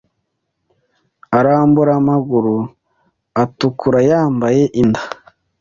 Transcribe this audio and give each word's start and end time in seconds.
arambura 1.37 1.91
amaguru 2.01 2.55
atukura 3.43 3.99
Yambaye 4.09 4.63
imyenda 4.81 5.01